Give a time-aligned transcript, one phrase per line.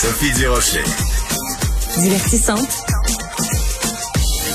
[0.00, 0.84] Sophie Durocher.
[1.98, 2.84] Divertissante.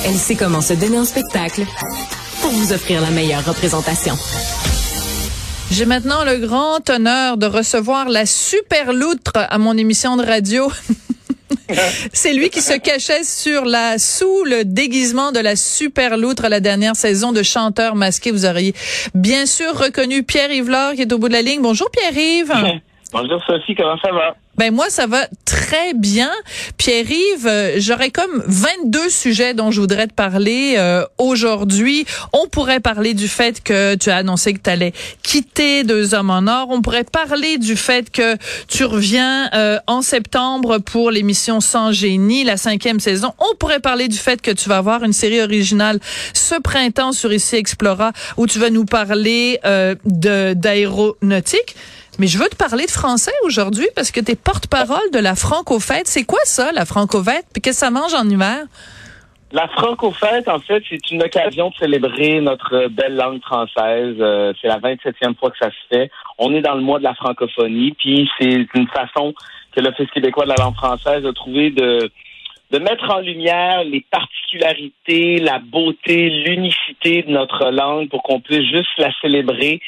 [0.05, 1.65] Elle sait comment se donner en spectacle
[2.41, 4.13] pour vous offrir la meilleure représentation.
[5.69, 10.71] J'ai maintenant le grand honneur de recevoir la super loutre à mon émission de radio.
[12.13, 16.61] C'est lui qui se cachait sur la sous le déguisement de la super loutre la
[16.61, 18.31] dernière saison de chanteur masqué.
[18.31, 18.73] Vous auriez
[19.13, 21.61] bien sûr reconnu Pierre Yves qui est au bout de la ligne.
[21.61, 22.53] Bonjour Pierre-Yves.
[23.11, 24.37] Bonjour Sophie, comment ça va?
[24.57, 26.31] Ben moi ça va très bien.
[26.77, 32.05] Pierre-Yves, euh, j'aurais comme 22 sujets dont je voudrais te parler euh, aujourd'hui.
[32.33, 34.93] On pourrait parler du fait que tu as annoncé que tu allais
[35.23, 36.67] quitter Deux hommes en or.
[36.69, 38.37] On pourrait parler du fait que
[38.67, 43.33] tu reviens euh, en septembre pour l'émission Sans génie, la cinquième saison.
[43.39, 45.99] On pourrait parler du fait que tu vas avoir une série originale
[46.33, 51.75] ce printemps sur Ici Explora où tu vas nous parler de d'aéronautique.
[52.19, 55.35] Mais je veux te parler de français aujourd'hui parce que tu es porte-parole de la
[55.35, 56.07] Franco-Fête.
[56.07, 57.45] C'est quoi ça, la Franco-Fête?
[57.51, 58.65] Puis qu'est-ce que ça mange en hiver?
[59.51, 64.15] La Franco-Fête, en fait, c'est une occasion de célébrer notre belle langue française.
[64.19, 66.11] Euh, c'est la 27e fois que ça se fait.
[66.37, 69.33] On est dans le mois de la francophonie, puis c'est une façon
[69.75, 72.11] que l'Office québécois de la langue française a trouvé de
[72.71, 78.67] de mettre en lumière les particularités, la beauté, l'unicité de notre langue pour qu'on puisse
[78.67, 79.79] juste la célébrer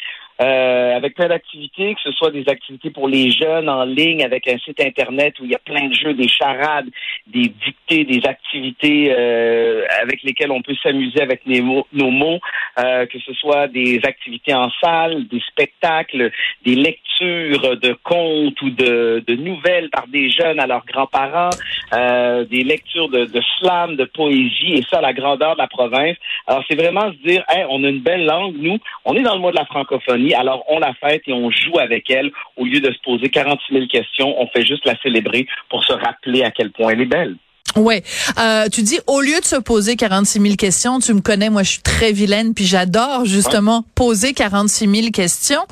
[0.41, 4.47] euh, avec plein d'activités, que ce soit des activités pour les jeunes en ligne, avec
[4.49, 6.87] un site internet où il y a plein de jeux, des charades,
[7.27, 12.39] des dictées, des activités euh, avec lesquelles on peut s'amuser avec nos mots,
[12.79, 16.31] euh, que ce soit des activités en salle, des spectacles,
[16.65, 21.51] des lectures de contes ou de, nouvelles par des jeunes à leurs grands-parents,
[21.93, 26.17] des lectures de, de slam, de poésie, et ça la grandeur de la province.
[26.47, 29.39] Alors c'est vraiment se dire, on a une belle langue, nous, on est dans le
[29.39, 32.79] mois de la francophonie alors on la fête et on joue avec elle au lieu
[32.79, 34.41] de se poser 46 000 questions.
[34.41, 37.35] On fait juste la célébrer pour se rappeler à quel point elle est belle.
[37.75, 38.03] Ouais,
[38.39, 41.61] euh, tu dis au lieu de se poser 46 000 questions, tu me connais, moi
[41.61, 45.65] je suis très vilaine, puis j'adore justement poser 46 000 questions.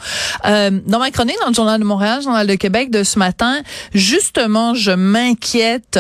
[0.46, 3.62] Euh, dans ma chronique dans le Journal de Montréal, Journal de Québec de ce matin,
[3.94, 5.98] justement, je m'inquiète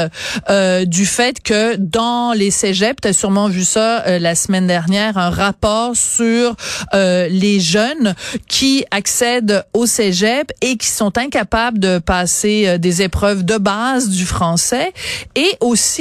[0.49, 4.67] euh, du fait que dans les cégeps, tu as sûrement vu ça euh, la semaine
[4.67, 6.57] dernière, un rapport sur
[6.93, 8.13] euh, les jeunes
[8.49, 14.09] qui accèdent au cégep et qui sont incapables de passer euh, des épreuves de base
[14.09, 14.91] du français
[15.35, 15.92] et aussi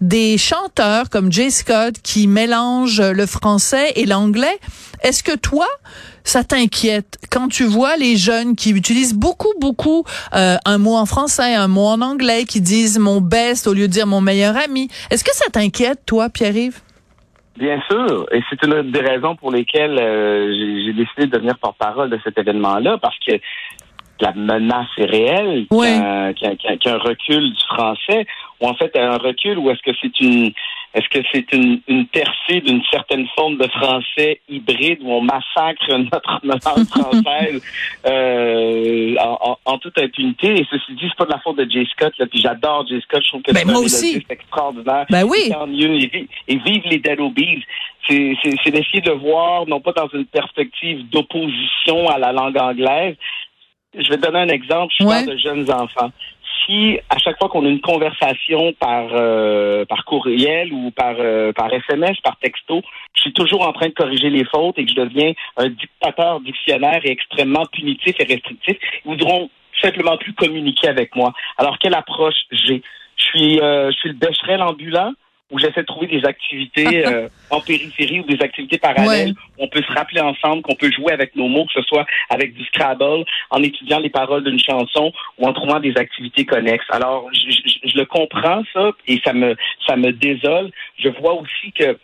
[0.00, 4.58] des chanteurs comme Jay Scott qui mélangent le français et l'anglais.
[5.02, 5.66] Est-ce que toi,
[6.24, 10.04] ça t'inquiète quand tu vois les jeunes qui utilisent beaucoup, beaucoup
[10.34, 13.88] euh, un mot en français, un mot en anglais, qui disent mon best au lieu
[13.88, 14.88] de dire mon meilleur ami?
[15.10, 16.80] Est-ce que ça t'inquiète, toi, Pierre-Yves?
[17.58, 22.08] Bien sûr, et c'est une des raisons pour lesquelles euh, j'ai décidé de devenir porte-parole
[22.08, 23.32] de cet événement-là, parce que
[24.20, 28.26] la menace est réelle, qu'il y, a un recul du français,
[28.60, 30.52] ou en fait un recul, ou est-ce que c'est une
[30.94, 35.86] est-ce que c'est une, une percée d'une certaine forme de français hybride où on massacre
[35.98, 37.62] notre langue française
[38.06, 40.58] euh, en, en, toute impunité?
[40.58, 43.00] Et ceci dit, c'est pas de la faute de Jay Scott, là, puis j'adore Jay
[43.02, 45.04] Scott, je trouve que ben, c'est extraordinaire.
[45.10, 45.52] Ben oui.
[45.68, 47.62] mieux, et, vive les Dead Obies.
[48.08, 53.16] C'est d'essayer de voir, non pas dans une perspective d'opposition à la langue anglaise,
[53.94, 54.92] je vais te donner un exemple.
[54.98, 56.10] Je parle de jeunes enfants.
[56.66, 61.52] Si à chaque fois qu'on a une conversation par euh, par courriel ou par euh,
[61.52, 62.82] par SMS, par texto,
[63.14, 66.40] je suis toujours en train de corriger les fautes et que je deviens un dictateur
[66.40, 69.48] dictionnaire et extrêmement punitif et restrictif, ils voudront
[69.80, 71.32] simplement plus communiquer avec moi.
[71.56, 72.82] Alors quelle approche j'ai?
[73.16, 75.12] Je suis euh, je suis le bécherel ambulant
[75.50, 79.34] où j'essaie de trouver des activités euh, en périphérie ou des activités parallèles.
[79.58, 82.54] On peut se rappeler ensemble, qu'on peut jouer avec nos mots, que ce soit avec
[82.54, 86.86] du Scrabble, en étudiant les paroles d'une chanson ou en trouvant des activités connexes.
[86.90, 90.70] Alors, je, je, le comprends ça et ça me ça me désole.
[90.98, 91.98] Je vois aussi que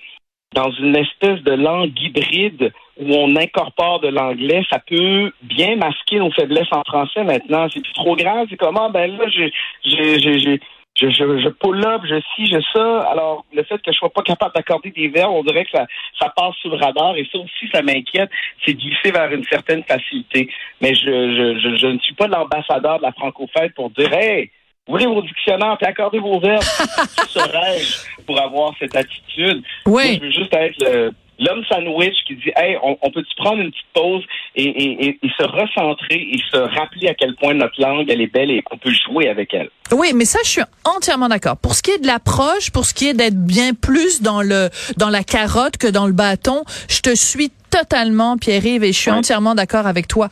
[0.55, 6.19] dans une espèce de langue hybride où on incorpore de l'anglais, ça peut bien masquer
[6.19, 7.67] nos faiblesses en français maintenant.
[7.73, 8.47] C'est trop grave.
[8.49, 9.53] C'est comment, ben là, j'ai,
[9.85, 10.61] j'ai,
[10.97, 13.01] je, je, je pull up, je ci, je ça.
[13.11, 15.87] Alors, le fait que je sois pas capable d'accorder des verbes, on dirait que ça,
[16.19, 18.31] ça passe sous le radar et ça aussi, ça m'inquiète.
[18.65, 20.49] C'est glisser vers une certaine facilité.
[20.81, 24.51] Mais je, je, je, je ne suis pas l'ambassadeur de la francophone pour dire, hey,
[24.87, 26.63] ouvrez vos dictionnaires et accordez vos verbes.
[26.63, 29.65] Qui serais-je pour avoir cette attitude?
[29.87, 30.21] Oui.
[30.21, 33.87] je veux juste être le, l'homme sandwich qui dit Hey, on, peut-tu prendre une petite
[33.95, 34.23] pause
[34.57, 38.33] et, et, et, se recentrer et se rappeler à quel point notre langue elle est
[38.33, 39.71] belle et qu'on peut jouer avec elle.
[39.93, 41.57] Oui, mais ça je suis entièrement d'accord.
[41.57, 44.69] Pour ce qui est de l'approche, pour ce qui est d'être bien plus dans le
[44.97, 49.11] dans la carotte que dans le bâton, je te suis totalement, Pierre-Yves, et je suis
[49.11, 50.29] entièrement d'accord avec toi.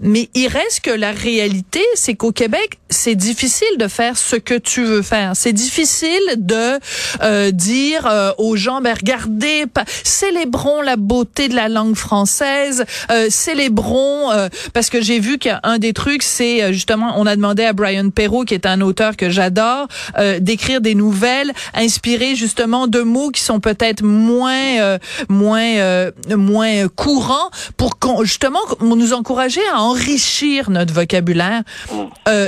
[0.00, 4.54] Mais il reste que la réalité, c'est qu'au Québec, c'est difficile de faire ce que
[4.54, 5.32] tu veux faire.
[5.34, 6.78] C'est difficile de
[7.22, 9.66] euh, dire euh, aux gens, ben regardez,
[10.04, 15.78] célébrons la beauté de la langue française, euh, célébrons, euh, parce que j'ai vu qu'un
[15.78, 19.16] des trucs, c'est euh, justement, on a demandé à Brian Perrault, qui est un auteur
[19.16, 19.88] que j'adore,
[20.40, 24.98] d'écrire des nouvelles inspirées justement de mots qui sont peut-être moins,
[25.28, 31.62] moins, moins courants pour justement nous encourager à enrichir notre vocabulaire.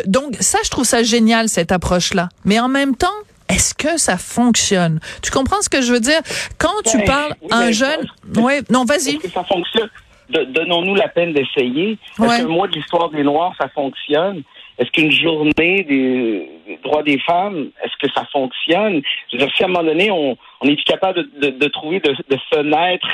[0.07, 2.29] donc ça, je trouve ça génial cette approche-là.
[2.45, 3.07] Mais en même temps,
[3.49, 5.01] est-ce que ça fonctionne?
[5.23, 6.21] Tu comprends ce que je veux dire?
[6.59, 8.07] Quand tu parles à un jeune...
[8.37, 9.17] Oui, non, vas-y.
[9.17, 9.89] Est-ce que ça fonctionne?
[10.29, 11.93] Donnons-nous la peine d'essayer.
[11.93, 14.43] Est-ce qu'un mois de l'histoire des Noirs, ça fonctionne?
[14.79, 19.01] Est-ce qu'une journée des droits des femmes, est-ce que ça fonctionne?
[19.33, 22.01] Je veux dire, si à un moment donné, on, on est capable de, de, trouver
[22.01, 23.09] de, de fenêtres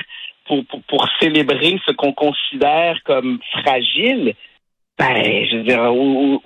[0.47, 4.35] pour, pour, pour célébrer ce qu'on considère comme fragile,
[4.99, 5.93] ben, je veux dire,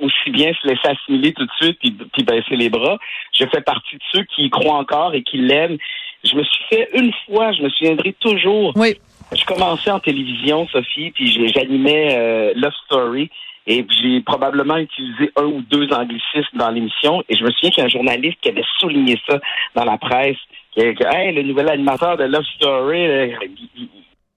[0.01, 2.99] aussi bien se laisser assimiler tout de suite puis, puis baisser les bras.
[3.33, 5.77] Je fais partie de ceux qui y croient encore et qui l'aiment.
[6.25, 8.73] Je me suis fait une fois, je me souviendrai toujours.
[8.77, 8.97] Oui.
[9.33, 13.31] Je commençais en télévision, Sophie, puis j'animais euh, Love Story.
[13.67, 17.23] Et j'ai probablement utilisé un ou deux anglicismes dans l'émission.
[17.29, 19.39] Et je me souviens qu'il y a un journaliste qui avait souligné ça
[19.75, 20.39] dans la presse.
[20.79, 23.37] Hey, le nouvel animateur de Love Story,
[23.77, 23.89] il,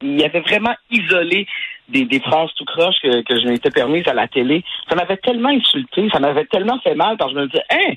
[0.01, 1.47] il avait vraiment isolé
[1.89, 4.63] des, des phrases tout croche que, que je m'étais permise à la télé.
[4.89, 7.93] Ça m'avait tellement insulté, ça m'avait tellement fait mal quand je me disais, hein,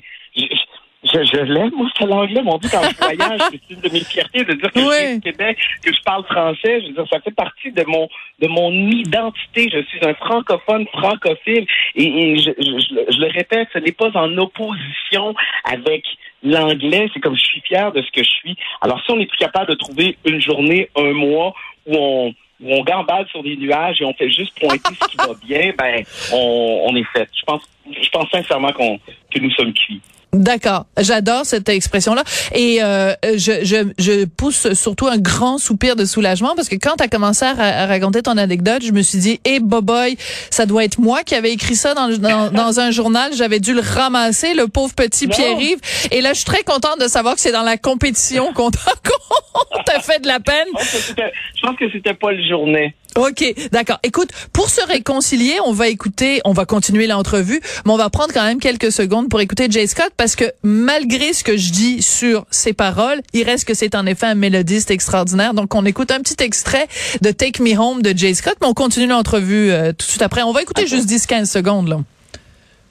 [1.05, 2.41] je, je, l'aime, moi, c'est l'anglais.
[2.41, 5.17] Mon dit quand je voyage, c'est une de mes fiertés de dire que je suis
[5.17, 6.81] au Québec, que je parle français.
[6.81, 8.07] Je veux dire, ça fait partie de mon
[8.39, 9.69] de mon identité.
[9.71, 11.67] Je suis un francophone francophile.
[11.95, 16.03] Et, je, je, le répète, ce n'est pas en opposition avec
[16.45, 17.09] l'anglais.
[17.13, 18.55] C'est comme je suis fier de ce que je suis.
[18.81, 21.53] Alors, si on est plus capable de trouver une journée, un mois
[21.85, 25.17] où on où on gambade sur des nuages et on fait juste pointer ce qui
[25.17, 27.27] va bien, ben on, on est fait.
[27.37, 28.97] Je pense, je pense sincèrement qu'on
[29.29, 30.01] que nous sommes cuits.
[30.35, 32.23] D'accord, j'adore cette expression-là
[32.53, 36.97] et euh, je, je, je, pousse surtout un grand soupir de soulagement parce que quand
[36.97, 40.17] tu as commencé à, raconter ton anecdote, je me suis dit, eh hey, boy,
[40.49, 43.73] ça doit être moi qui avais écrit ça dans, dans, dans un journal, j'avais dû
[43.73, 45.79] le ramasser, le pauvre petit Pierre-Yves.
[46.11, 48.71] Et là, je suis très contente de savoir que c'est dans la compétition qu'on
[49.85, 50.67] t'a fait de la peine.
[50.75, 52.93] Je pense que c'était pas le journée.
[53.15, 53.97] OK, d'accord.
[54.03, 58.33] Écoute, pour se réconcilier, on va écouter, on va continuer l'entrevue, mais on va prendre
[58.33, 62.01] quand même quelques secondes pour écouter Jay Scott parce que malgré ce que je dis
[62.01, 65.53] sur ses paroles, il reste que c'est en effet un mélodiste extraordinaire.
[65.53, 66.87] Donc on écoute un petit extrait
[67.21, 70.21] de Take Me Home de Jay Scott, mais on continue l'entrevue euh, tout de suite
[70.21, 70.43] après.
[70.43, 71.99] On va écouter juste 10-15 secondes là.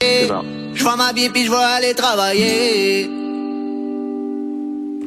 [0.01, 3.24] Je vois ma vie puis je vais aller travailler.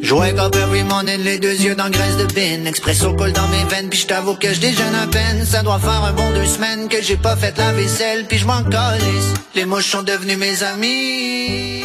[0.00, 2.64] Je wake up every morning, les deux yeux dans graisse de bin.
[2.66, 5.44] Expresso colle dans mes veines, puis je t'avoue que je déjeune à peine.
[5.44, 8.46] Ça doit faire un bon deux semaines que j'ai pas fait la vaisselle, puis je
[8.46, 9.34] m'en calisse.
[9.54, 11.82] Les mouches sont devenus mes amis.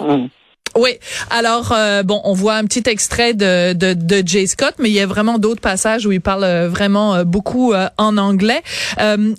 [0.00, 0.26] Mm.
[0.76, 0.90] Oui.
[1.30, 4.94] Alors euh, bon, on voit un petit extrait de, de, de Jay Scott, mais il
[4.94, 8.62] y a vraiment d'autres passages où il parle euh, vraiment euh, beaucoup en anglais.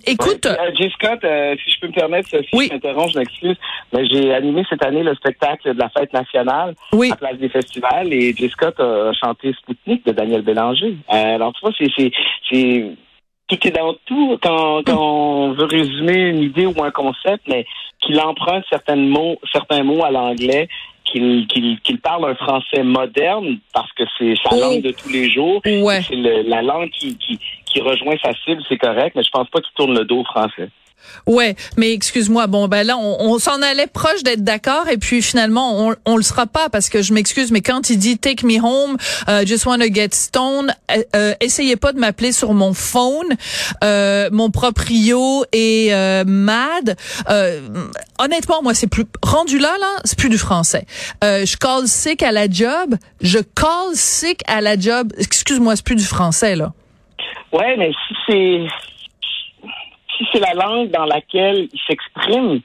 [0.05, 0.47] écoute,
[0.77, 2.67] Jay Scott, si je peux me permettre, si oui.
[2.69, 3.57] je m'interromps, je m'excuse,
[3.93, 7.11] mais j'ai animé cette année le spectacle de la fête nationale oui.
[7.11, 10.95] à place des festivals et Jay Scott a chanté Spoutnik de Daniel Bélanger.
[11.09, 12.11] alors tu vois, c'est
[12.49, 12.85] c'est
[13.47, 17.65] tout est dans tout quand, quand on veut résumer une idée ou un concept, mais
[17.99, 20.68] qu'il emprunte certains mots, certains mots à l'anglais
[21.06, 25.62] qu'il parle un français moderne parce que c'est sa langue de tous les jours.
[25.64, 29.62] C'est la langue qui, qui, qui rejoint sa cible, c'est correct, mais je pense pas
[29.62, 30.69] qu'il tourne le dos au français.
[31.28, 32.47] Ouais, mais excuse-moi.
[32.47, 36.23] Bon, ben là, on, s'en allait proche d'être d'accord, et puis finalement, on, on le
[36.23, 38.97] sera pas parce que je m'excuse, mais quand il dit Take me home,
[39.28, 43.35] uh, just wanna get stoned, euh, euh, essayez pas de m'appeler sur mon phone.
[43.83, 46.95] Euh, mon proprio est mad.
[48.19, 50.85] honnêtement, moi, c'est plus rendu là, là, c'est plus du français.
[51.21, 52.95] je call sick à la job.
[53.21, 55.11] Je call sick à la job.
[55.18, 56.73] Excuse-moi, c'est plus du français là.
[57.52, 58.68] Ouais, mais si c'est
[60.18, 62.62] si c'est la langue dans laquelle il s'exprime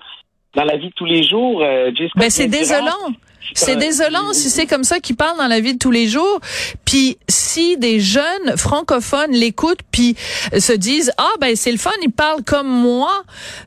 [0.55, 3.13] dans la vie de tous les jours, euh, ben c'est désolant.
[3.55, 6.41] C'est désolant si c'est comme ça qu'il parle dans la vie de tous les jours.
[6.85, 10.15] Puis si des jeunes francophones l'écoutent puis
[10.57, 13.11] se disent ah ben c'est le fun, il parle comme moi,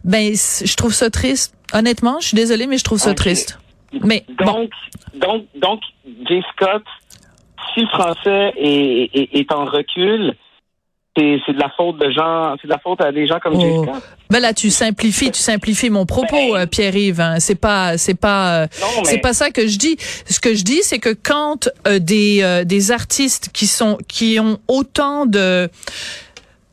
[0.03, 1.55] ben je trouve ça triste.
[1.73, 3.59] Honnêtement, je suis désolée mais je trouve ça triste.
[4.03, 4.69] Mais donc
[5.15, 5.81] donc donc
[6.27, 6.83] Jay Scott,
[7.73, 10.35] si le français est, est, est en recul,
[11.15, 13.85] c'est de la faute de gens, c'est de la faute à des gens comme oh.
[14.29, 16.61] Ben là, tu simplifies, tu simplifies mon propos, ben.
[16.61, 17.21] euh, Pierre-Yves.
[17.21, 17.35] Hein.
[17.39, 18.67] C'est pas, c'est pas, euh,
[19.03, 19.97] c'est pas ça que je dis.
[19.99, 24.57] Ce que je dis, c'est que quand euh, des des artistes qui sont, qui ont
[24.67, 25.69] autant de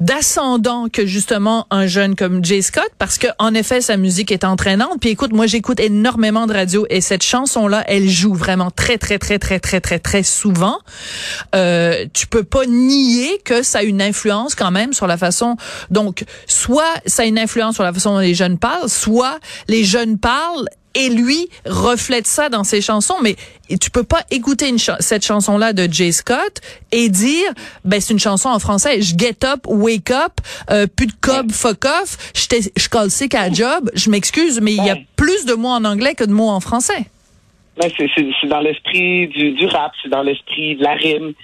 [0.01, 4.45] d'ascendant que justement un jeune comme Jay Scott parce que en effet sa musique est
[4.45, 4.99] entraînante.
[5.01, 8.99] Puis écoute moi j'écoute énormément de radio et cette chanson là elle joue vraiment très
[8.99, 10.79] très très très très très très souvent.
[11.55, 15.57] Euh, tu peux pas nier que ça a une influence quand même sur la façon
[15.91, 19.39] donc soit ça a une influence sur la façon dont les jeunes parlent soit
[19.69, 23.17] les jeunes parlent et lui reflète ça dans ses chansons.
[23.23, 23.37] Mais
[23.81, 26.61] tu peux pas écouter une cette chanson là de Jay Scott
[26.93, 27.53] et dire
[27.85, 29.01] ben c'est une chanson en français.
[29.01, 30.33] Je get up wake up
[30.71, 32.33] euh, plus de cob fuck off.
[32.35, 33.91] Je colle sick à job.
[33.95, 36.61] Je m'excuse mais il y a plus de mots en anglais que de mots en
[36.61, 37.07] français.
[37.77, 41.35] Ben, c'est dans l'esprit du, du rap c'est dans l'esprit de la rime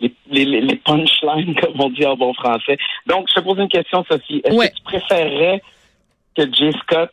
[0.00, 2.76] les, les, les punchlines, comme on dit en bon français.
[3.06, 4.42] Donc, je te pose une question, Sophie.
[4.44, 5.62] Est-ce que tu préférerais
[6.36, 7.10] que Jay Scott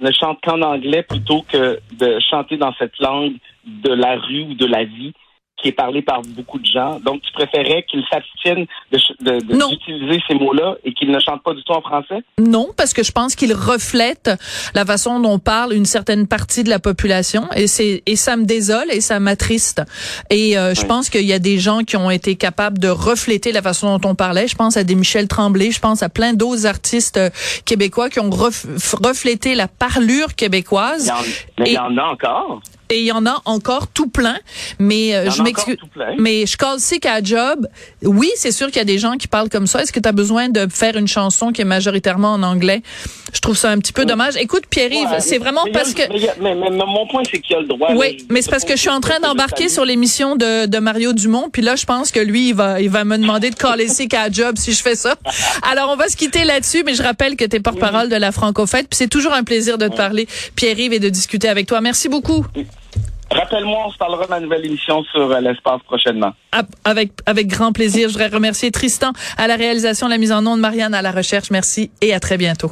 [0.00, 3.36] ne chante qu'en anglais plutôt que de chanter dans cette langue
[3.66, 5.12] de la rue ou de la vie
[5.64, 7.00] qui est parlé par beaucoup de gens.
[7.00, 11.72] Donc, tu préférais qu'il s'abstienne d'utiliser ces mots-là et qu'il ne chante pas du tout
[11.72, 12.22] en français?
[12.38, 14.30] Non, parce que je pense qu'il reflète
[14.74, 18.44] la façon dont parle une certaine partie de la population et c'est et ça me
[18.44, 19.80] désole et ça m'attriste.
[20.28, 23.50] Et euh, je pense qu'il y a des gens qui ont été capables de refléter
[23.50, 24.46] la façon dont on parlait.
[24.48, 27.30] Je pense à des Michel Tremblay, je pense à plein d'autres artistes euh,
[27.64, 31.10] québécois qui ont reflété la parlure québécoise.
[31.58, 32.60] mais il y en a encore
[32.94, 34.38] et il y en a encore tout plein.
[34.78, 35.76] Mais euh, je m'excuse.
[36.18, 37.66] Mais je call sick à job.
[38.02, 39.82] Oui, c'est sûr qu'il y a des gens qui parlent comme ça.
[39.82, 42.82] Est-ce que tu as besoin de faire une chanson qui est majoritairement en anglais?
[43.32, 44.36] Je trouve ça un petit peu dommage.
[44.36, 46.02] Écoute, Pierre-Yves, c'est vraiment parce que...
[46.40, 47.92] Mais, mon point, c'est qu'il y a le droit...
[47.94, 51.12] Oui, mais c'est parce que je suis en train d'embarquer sur l'émission de, de Mario
[51.12, 51.48] Dumont.
[51.52, 54.14] Puis là, je pense que lui, il va, il va me demander de caller sick
[54.14, 55.16] à job si je fais ça.
[55.68, 56.84] Alors, on va se quitter là-dessus.
[56.86, 58.88] Mais je rappelle que tu es porte-parole de la Franco-Fête.
[58.88, 61.80] Puis c'est toujours un plaisir de te parler, Pierre-Yves, et de discuter avec toi.
[61.80, 62.46] Merci beaucoup.
[63.34, 66.32] Rappelle-moi, on se parlera de ma nouvelle émission sur euh, l'espace prochainement.
[66.84, 68.08] Avec, avec grand plaisir.
[68.08, 71.50] Je voudrais remercier Tristan à la réalisation, la mise en onde, Marianne à la recherche.
[71.50, 72.70] Merci et à très bientôt.